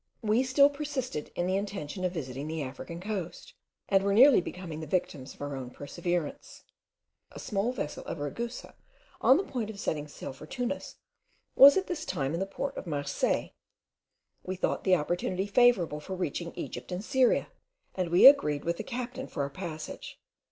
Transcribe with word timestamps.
We 0.23 0.41
still 0.41 0.67
persisted 0.71 1.31
in 1.35 1.45
the 1.45 1.55
intention 1.57 2.03
of 2.03 2.11
visiting 2.13 2.47
the 2.47 2.63
African 2.63 2.99
coast, 2.99 3.53
and 3.87 4.03
were 4.03 4.15
nearly 4.15 4.41
becoming 4.41 4.79
the 4.79 4.87
victims 4.87 5.35
of 5.35 5.43
our 5.43 5.63
perseverance. 5.65 6.63
A 7.33 7.37
small 7.39 7.71
vessel 7.71 8.03
of 8.05 8.17
Ragusa, 8.17 8.73
on 9.21 9.37
the 9.37 9.43
point 9.43 9.69
of 9.69 9.79
setting 9.79 10.07
sail 10.07 10.33
for 10.33 10.47
Tunis, 10.47 10.95
was 11.55 11.77
at 11.77 11.85
that 11.85 11.97
time 12.07 12.33
in 12.33 12.39
the 12.39 12.47
port 12.47 12.75
of 12.77 12.87
Marseilles; 12.87 13.51
we 14.41 14.55
thought 14.55 14.85
the 14.85 14.95
opportunity 14.95 15.45
favourable 15.45 15.99
for 15.99 16.15
reaching 16.15 16.51
Egypt 16.55 16.91
and 16.91 17.03
Syria, 17.05 17.49
and 17.93 18.09
we 18.09 18.25
agreed 18.25 18.63
with 18.65 18.77
the 18.77 18.83
captain 18.83 19.27
for 19.27 19.43
our 19.43 19.51
passage. 19.51 20.19